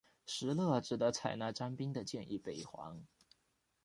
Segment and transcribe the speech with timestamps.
[0.25, 3.03] 石勒只得采纳张宾的建议北还。